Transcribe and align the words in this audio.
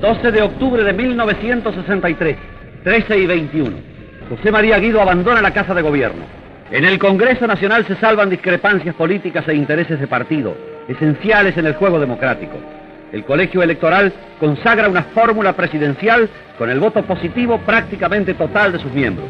12 0.00 0.32
de 0.32 0.40
octubre 0.40 0.82
de 0.82 0.94
1963, 0.94 2.36
13 2.84 3.18
y 3.18 3.26
21. 3.26 3.76
José 4.30 4.50
María 4.50 4.78
Guido 4.78 5.02
abandona 5.02 5.42
la 5.42 5.52
Casa 5.52 5.74
de 5.74 5.82
Gobierno. 5.82 6.24
En 6.70 6.86
el 6.86 6.98
Congreso 6.98 7.46
Nacional 7.46 7.84
se 7.86 7.96
salvan 7.96 8.30
discrepancias 8.30 8.94
políticas 8.94 9.46
e 9.46 9.54
intereses 9.54 10.00
de 10.00 10.06
partido, 10.06 10.56
esenciales 10.88 11.54
en 11.58 11.66
el 11.66 11.74
juego 11.74 12.00
democrático. 12.00 12.56
El 13.12 13.24
colegio 13.24 13.62
electoral 13.62 14.10
consagra 14.38 14.88
una 14.88 15.02
fórmula 15.02 15.52
presidencial 15.52 16.30
con 16.56 16.70
el 16.70 16.80
voto 16.80 17.02
positivo 17.02 17.58
prácticamente 17.58 18.32
total 18.32 18.72
de 18.72 18.78
sus 18.78 18.92
miembros. 18.92 19.28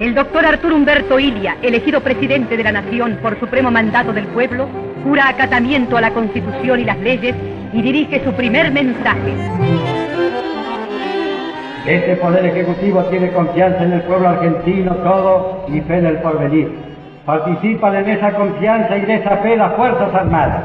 El 0.00 0.14
doctor 0.14 0.46
Arturo 0.46 0.74
Humberto 0.74 1.18
Ilia, 1.18 1.58
elegido 1.60 2.00
presidente 2.00 2.56
de 2.56 2.64
la 2.64 2.72
Nación 2.72 3.18
por 3.20 3.38
supremo 3.38 3.70
mandato 3.70 4.14
del 4.14 4.26
pueblo, 4.28 4.68
jura 5.04 5.28
acatamiento 5.28 5.98
a 5.98 6.00
la 6.00 6.12
Constitución 6.12 6.80
y 6.80 6.84
las 6.84 6.98
leyes 6.98 7.34
y 7.72 7.82
dirige 7.82 8.22
su 8.24 8.32
primer 8.32 8.70
mensaje. 8.70 9.34
Este 11.86 12.16
Poder 12.16 12.46
Ejecutivo 12.46 13.02
tiene 13.04 13.32
confianza 13.32 13.82
en 13.82 13.92
el 13.94 14.02
pueblo 14.02 14.28
argentino 14.28 14.94
todo 14.96 15.64
y 15.68 15.80
fe 15.80 15.98
en 15.98 16.06
el 16.06 16.16
porvenir. 16.18 16.70
Participan 17.26 17.96
en 17.96 18.10
esa 18.10 18.32
confianza 18.32 18.96
y 18.96 19.00
de 19.02 19.14
esa 19.14 19.36
fe 19.38 19.56
las 19.56 19.72
Fuerzas 19.74 20.14
Armadas. 20.14 20.62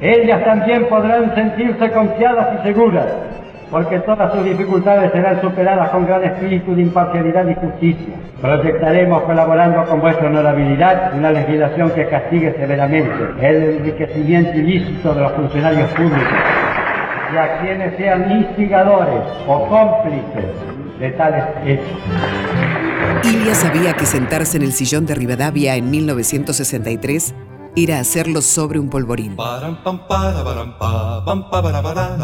Ellas 0.00 0.44
también 0.44 0.86
podrán 0.88 1.34
sentirse 1.34 1.90
confiadas 1.90 2.60
y 2.60 2.66
seguras, 2.66 3.06
porque 3.74 3.98
todas 3.98 4.32
sus 4.32 4.44
dificultades 4.44 5.10
serán 5.10 5.40
superadas 5.40 5.90
con 5.90 6.06
gran 6.06 6.22
espíritu 6.22 6.76
de 6.76 6.82
imparcialidad 6.82 7.44
y 7.48 7.54
justicia. 7.56 8.14
Proyectaremos, 8.40 9.24
colaborando 9.24 9.84
con 9.86 10.00
vuestra 10.00 10.28
honorabilidad, 10.28 11.12
una 11.18 11.32
legislación 11.32 11.90
que 11.90 12.06
castigue 12.06 12.52
severamente 12.52 13.10
el 13.40 13.78
enriquecimiento 13.78 14.56
ilícito 14.56 15.12
de 15.12 15.20
los 15.22 15.32
funcionarios 15.32 15.90
públicos 15.90 16.38
y 17.32 17.36
a 17.36 17.58
quienes 17.62 17.96
sean 17.96 18.30
instigadores 18.30 19.24
o 19.48 19.66
cómplices 19.66 20.54
de 21.00 21.10
tales 21.10 21.44
hechos. 21.66 21.98
Ilia 23.24 23.56
sabía 23.56 23.94
que 23.94 24.06
sentarse 24.06 24.56
en 24.56 24.62
el 24.62 24.72
sillón 24.72 25.04
de 25.04 25.16
Rivadavia 25.16 25.74
en 25.74 25.90
1963 25.90 27.34
era 27.74 27.98
hacerlo 27.98 28.40
sobre 28.40 28.78
un 28.78 28.88
polvorín. 28.88 29.36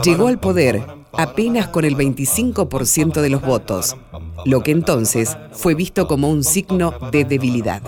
Llegó 0.04 0.28
al 0.28 0.38
poder 0.38 0.99
apenas 1.12 1.68
con 1.68 1.84
el 1.84 1.96
25% 1.96 3.20
de 3.20 3.30
los 3.30 3.42
votos, 3.42 3.96
lo 4.44 4.60
que 4.60 4.70
entonces 4.70 5.36
fue 5.52 5.74
visto 5.74 6.06
como 6.06 6.28
un 6.28 6.44
signo 6.44 6.92
de 7.10 7.24
debilidad. 7.24 7.82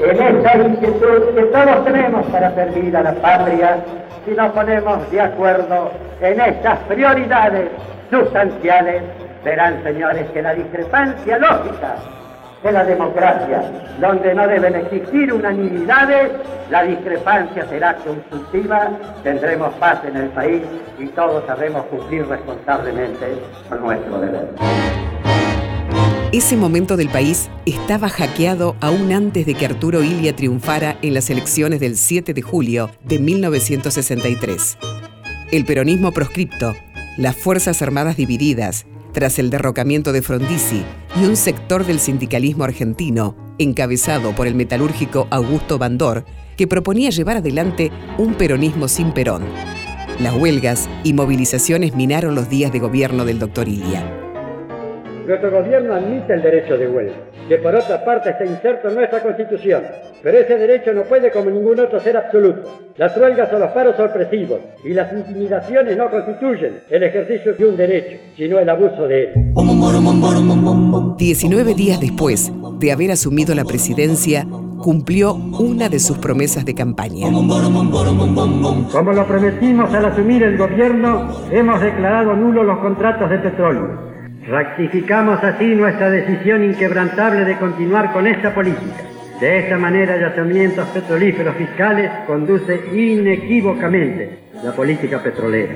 En 0.00 0.22
esta 0.22 0.56
inquietud 0.56 1.34
que 1.34 1.42
todos 1.42 1.84
tenemos 1.84 2.26
para 2.26 2.54
servir 2.54 2.96
a 2.96 3.02
la 3.02 3.14
patria, 3.14 3.84
si 4.24 4.32
nos 4.32 4.52
ponemos 4.52 5.10
de 5.10 5.20
acuerdo 5.20 5.90
en 6.20 6.40
estas 6.40 6.78
prioridades 6.80 7.70
sustanciales, 8.10 9.02
verán, 9.44 9.82
señores, 9.82 10.28
que 10.30 10.42
la 10.42 10.54
discrepancia 10.54 11.38
lógica 11.38 11.96
de 12.62 12.72
la 12.72 12.84
democracia, 12.84 13.62
donde 14.00 14.34
no 14.34 14.46
deben 14.48 14.74
existir 14.74 15.32
unanimidades, 15.32 16.32
la 16.70 16.82
discrepancia 16.82 17.66
será 17.68 17.96
constructiva, 17.96 18.90
tendremos 19.22 19.72
paz 19.74 20.00
en 20.04 20.16
el 20.16 20.28
país 20.30 20.62
y 20.98 21.06
todos 21.08 21.44
sabremos 21.46 21.84
cumplir 21.86 22.26
responsablemente 22.26 23.26
con 23.68 23.80
nuestro 23.80 24.20
deber. 24.20 24.48
Ese 26.32 26.56
momento 26.56 26.98
del 26.98 27.08
país 27.08 27.48
estaba 27.64 28.10
hackeado 28.10 28.76
aún 28.80 29.12
antes 29.12 29.46
de 29.46 29.54
que 29.54 29.64
Arturo 29.64 30.02
Ilia 30.02 30.36
triunfara 30.36 30.96
en 31.00 31.14
las 31.14 31.30
elecciones 31.30 31.80
del 31.80 31.96
7 31.96 32.34
de 32.34 32.42
julio 32.42 32.90
de 33.02 33.18
1963. 33.18 34.76
El 35.52 35.64
peronismo 35.64 36.12
proscripto, 36.12 36.74
las 37.16 37.34
Fuerzas 37.34 37.80
Armadas 37.80 38.16
divididas, 38.16 38.84
tras 39.12 39.38
el 39.38 39.48
derrocamiento 39.48 40.12
de 40.12 40.20
Frondizi 40.20 40.84
y 41.20 41.24
un 41.24 41.36
sector 41.36 41.84
del 41.84 41.98
sindicalismo 41.98 42.64
argentino, 42.64 43.34
encabezado 43.58 44.34
por 44.34 44.46
el 44.46 44.54
metalúrgico 44.54 45.26
Augusto 45.30 45.78
Bandor, 45.78 46.24
que 46.56 46.66
proponía 46.66 47.10
llevar 47.10 47.38
adelante 47.38 47.90
un 48.18 48.34
peronismo 48.34 48.88
sin 48.88 49.12
Perón. 49.12 49.44
Las 50.20 50.34
huelgas 50.34 50.88
y 51.04 51.14
movilizaciones 51.14 51.94
minaron 51.94 52.34
los 52.34 52.48
días 52.48 52.72
de 52.72 52.78
gobierno 52.78 53.24
del 53.24 53.38
doctor 53.38 53.68
Ilia. 53.68 54.27
Nuestro 55.28 55.50
gobierno 55.50 55.92
admite 55.92 56.32
el 56.32 56.40
derecho 56.40 56.78
de 56.78 56.88
huelga, 56.88 57.12
que 57.50 57.58
por 57.58 57.74
otra 57.74 58.02
parte 58.02 58.30
está 58.30 58.46
inserto 58.46 58.88
en 58.88 58.94
nuestra 58.94 59.22
Constitución, 59.22 59.82
pero 60.22 60.38
ese 60.38 60.56
derecho 60.56 60.94
no 60.94 61.02
puede 61.02 61.30
como 61.30 61.50
ningún 61.50 61.78
otro 61.78 62.00
ser 62.00 62.16
absoluto. 62.16 62.62
Las 62.96 63.14
huelgas 63.14 63.52
o 63.52 63.58
los 63.58 63.70
paros 63.72 63.94
sorpresivos 63.94 64.58
y 64.82 64.94
las 64.94 65.12
intimidaciones 65.12 65.98
no 65.98 66.08
constituyen 66.08 66.80
el 66.88 67.02
ejercicio 67.02 67.52
de 67.52 67.66
un 67.66 67.76
derecho, 67.76 68.16
sino 68.38 68.58
el 68.58 68.70
abuso 68.70 69.06
de 69.06 69.24
él. 69.24 69.34
19 71.18 71.74
días 71.74 72.00
después 72.00 72.50
de 72.78 72.90
haber 72.90 73.10
asumido 73.10 73.54
la 73.54 73.64
presidencia, 73.64 74.46
cumplió 74.78 75.34
una 75.34 75.90
de 75.90 75.98
sus 75.98 76.16
promesas 76.16 76.64
de 76.64 76.74
campaña. 76.74 77.26
Como 77.30 79.12
lo 79.12 79.26
prometimos 79.26 79.92
al 79.92 80.06
asumir 80.06 80.42
el 80.42 80.56
gobierno, 80.56 81.28
hemos 81.50 81.82
declarado 81.82 82.34
nulos 82.34 82.64
los 82.64 82.78
contratos 82.78 83.28
de 83.28 83.38
petróleo. 83.40 84.08
Rectificamos 84.48 85.44
así 85.44 85.74
nuestra 85.74 86.08
decisión 86.08 86.64
inquebrantable 86.64 87.44
de 87.44 87.58
continuar 87.58 88.14
con 88.14 88.26
esta 88.26 88.54
política. 88.54 89.04
De 89.38 89.58
esta 89.58 89.76
manera, 89.76 90.18
yacimientos 90.18 90.88
petrolíferos 90.88 91.54
fiscales 91.54 92.10
conduce 92.26 92.80
inequívocamente 92.94 94.38
la 94.64 94.72
política 94.72 95.22
petrolera. 95.22 95.74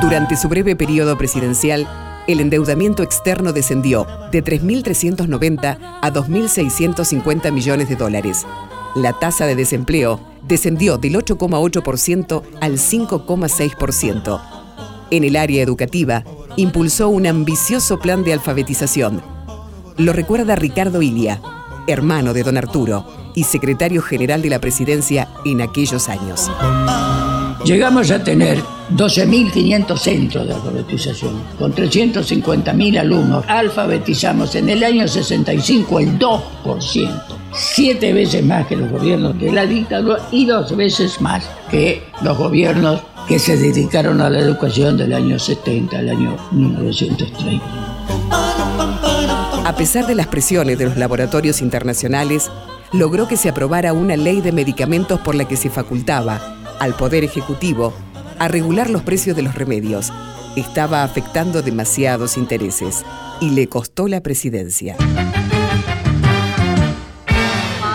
Durante 0.00 0.36
su 0.36 0.48
breve 0.48 0.76
periodo 0.76 1.18
presidencial, 1.18 1.88
el 2.28 2.40
endeudamiento 2.40 3.02
externo 3.02 3.52
descendió 3.52 4.06
de 4.30 4.44
3.390 4.44 5.78
a 6.00 6.10
2.650 6.12 7.50
millones 7.50 7.88
de 7.88 7.96
dólares. 7.96 8.46
La 8.94 9.12
tasa 9.12 9.46
de 9.46 9.56
desempleo 9.56 10.20
descendió 10.46 10.98
del 10.98 11.16
8,8% 11.16 12.42
al 12.60 12.78
5,6%. 12.78 14.40
En 15.10 15.24
el 15.24 15.36
área 15.36 15.62
educativa, 15.62 16.24
impulsó 16.56 17.08
un 17.08 17.26
ambicioso 17.26 17.98
plan 17.98 18.24
de 18.24 18.32
alfabetización. 18.32 19.22
Lo 19.96 20.12
recuerda 20.12 20.56
Ricardo 20.56 21.02
Ilia, 21.02 21.40
hermano 21.86 22.32
de 22.32 22.42
don 22.42 22.56
Arturo 22.56 23.04
y 23.34 23.44
secretario 23.44 24.00
general 24.00 24.42
de 24.42 24.50
la 24.50 24.60
presidencia 24.60 25.28
en 25.44 25.60
aquellos 25.60 26.08
años. 26.08 26.50
Llegamos 27.64 28.10
a 28.10 28.22
tener 28.22 28.58
12.500 28.90 29.96
centros 29.96 30.46
de 30.46 30.54
alfabetización, 30.54 31.42
con 31.58 31.74
350.000 31.74 32.98
alumnos. 32.98 33.44
Alfabetizamos 33.48 34.54
en 34.54 34.68
el 34.68 34.84
año 34.84 35.08
65 35.08 36.00
el 36.00 36.18
2%, 36.18 37.22
siete 37.54 38.12
veces 38.12 38.44
más 38.44 38.66
que 38.66 38.76
los 38.76 38.90
gobiernos 38.90 39.38
de 39.38 39.52
la 39.52 39.66
dictadura 39.66 40.18
y 40.30 40.46
dos 40.46 40.76
veces 40.76 41.20
más 41.20 41.48
que 41.70 42.02
los 42.22 42.36
gobiernos 42.36 43.00
que 43.28 43.38
se 43.38 43.56
dedicaron 43.56 44.20
a 44.20 44.28
la 44.28 44.40
educación 44.40 44.96
del 44.98 45.12
año 45.12 45.38
70 45.38 45.98
al 45.98 46.08
año 46.10 46.36
1930. 46.52 47.64
A 49.64 49.74
pesar 49.76 50.06
de 50.06 50.14
las 50.14 50.26
presiones 50.26 50.78
de 50.78 50.84
los 50.84 50.96
laboratorios 50.96 51.62
internacionales, 51.62 52.50
logró 52.92 53.26
que 53.26 53.36
se 53.36 53.48
aprobara 53.48 53.92
una 53.92 54.16
ley 54.16 54.40
de 54.40 54.52
medicamentos 54.52 55.20
por 55.20 55.34
la 55.34 55.48
que 55.48 55.56
se 55.56 55.70
facultaba 55.70 56.40
al 56.80 56.94
Poder 56.94 57.24
Ejecutivo 57.24 57.94
a 58.38 58.48
regular 58.48 58.90
los 58.90 59.02
precios 59.02 59.36
de 59.36 59.42
los 59.42 59.54
remedios. 59.54 60.12
Estaba 60.56 61.02
afectando 61.02 61.62
demasiados 61.62 62.36
intereses 62.36 63.04
y 63.40 63.50
le 63.50 63.68
costó 63.68 64.06
la 64.06 64.22
presidencia. 64.22 64.96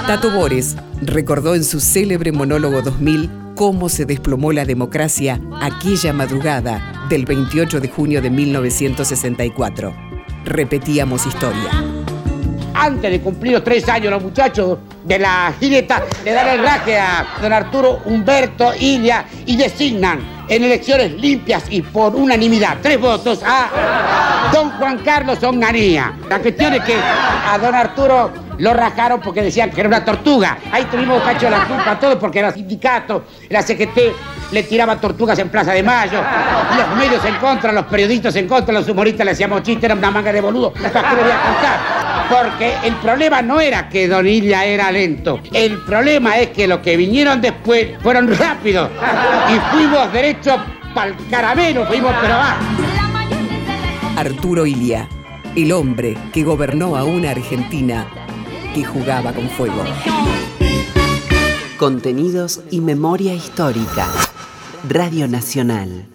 Tato 0.09 0.31
Bores 0.31 0.75
recordó 1.03 1.53
en 1.53 1.63
su 1.63 1.79
célebre 1.79 2.31
monólogo 2.31 2.81
2000 2.81 3.29
cómo 3.53 3.89
se 3.89 4.05
desplomó 4.05 4.51
la 4.51 4.65
democracia 4.65 5.39
aquella 5.61 6.13
madrugada 6.13 7.05
del 7.09 7.27
28 7.27 7.79
de 7.79 7.89
junio 7.89 8.19
de 8.19 8.31
1964. 8.31 9.93
Repetíamos 10.45 11.27
historia. 11.27 11.69
Antes 12.73 13.11
de 13.11 13.21
cumplir 13.21 13.53
los 13.53 13.63
tres 13.63 13.87
años, 13.87 14.09
los 14.09 14.23
muchachos 14.23 14.79
de 15.05 15.19
la 15.19 15.53
gineta 15.59 16.03
le 16.25 16.31
dan 16.31 16.47
el 16.47 16.63
raje 16.63 16.97
a 16.97 17.27
don 17.39 17.53
Arturo 17.53 17.99
Humberto 18.05 18.73
Ilia 18.79 19.27
y 19.45 19.57
designan 19.57 20.21
en 20.49 20.63
elecciones 20.63 21.11
limpias 21.21 21.65
y 21.69 21.83
por 21.83 22.15
unanimidad, 22.15 22.79
tres 22.81 22.99
votos 22.99 23.41
a 23.45 24.49
don 24.51 24.71
Juan 24.71 24.97
Carlos 25.05 25.43
Onganía. 25.43 26.17
La 26.27 26.39
cuestión 26.39 26.73
es 26.73 26.83
que 26.83 26.95
a 26.95 27.59
don 27.61 27.75
Arturo 27.75 28.48
lo 28.59 28.73
rajaron 28.73 29.21
porque 29.21 29.41
decían 29.41 29.71
que 29.71 29.79
era 29.79 29.87
una 29.87 30.03
tortuga. 30.03 30.57
Ahí 30.71 30.85
tuvimos 30.85 31.23
cacho 31.23 31.45
de 31.45 31.51
la 31.51 31.65
culpa 31.65 31.91
a 31.91 31.99
todos 31.99 32.15
porque 32.17 32.39
era 32.39 32.51
sindicato, 32.51 33.23
la 33.49 33.61
CGT 33.61 33.97
le 34.51 34.63
tiraba 34.63 34.99
tortugas 34.99 35.37
en 35.39 35.49
Plaza 35.49 35.71
de 35.71 35.83
Mayo, 35.83 36.19
los 36.75 36.97
medios 36.97 37.23
en 37.23 37.35
contra, 37.35 37.71
los 37.71 37.85
periodistas 37.85 38.35
en 38.35 38.47
contra, 38.47 38.73
los 38.73 38.87
humoristas 38.89 39.25
le 39.25 39.31
hacíamos 39.31 39.63
chistes, 39.63 39.85
era 39.85 39.95
una 39.95 40.11
manga 40.11 40.33
de 40.33 40.41
boludo. 40.41 40.73
Qué 40.73 40.81
voy 40.81 40.91
a 40.91 41.41
contar? 41.41 41.79
Porque 42.29 42.73
el 42.83 42.95
problema 42.95 43.41
no 43.41 43.61
era 43.61 43.87
que 43.87 44.07
Don 44.07 44.19
Donilla 44.19 44.65
era 44.65 44.91
lento. 44.91 45.39
El 45.53 45.79
problema 45.83 46.37
es 46.37 46.49
que 46.49 46.67
los 46.67 46.79
que 46.79 46.97
vinieron 46.97 47.41
después 47.41 47.87
fueron 48.01 48.27
rápidos. 48.37 48.89
Y 49.49 49.75
fuimos 49.75 50.11
derecho 50.11 50.57
para 50.93 51.11
el 51.11 51.15
caramelo, 51.29 51.85
fuimos 51.85 52.13
pero 52.21 52.35
va. 52.35 52.57
Arturo 54.17 54.65
Ilia, 54.65 55.07
el 55.55 55.71
hombre 55.71 56.17
que 56.33 56.43
gobernó 56.43 56.97
a 56.97 57.05
una 57.05 57.31
Argentina 57.31 58.05
que 58.73 58.83
jugaba 58.83 59.33
con 59.33 59.49
fuego. 59.49 59.83
Contenidos 61.77 62.61
y 62.71 62.81
memoria 62.81 63.33
histórica. 63.33 64.07
Radio 64.87 65.27
Nacional. 65.27 66.07